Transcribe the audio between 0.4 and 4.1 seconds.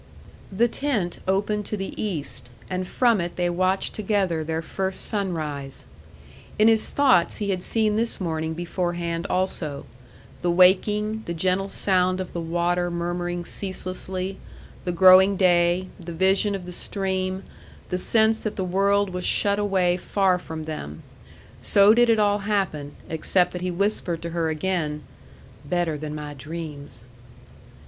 The tent opened to the east, and from it they watched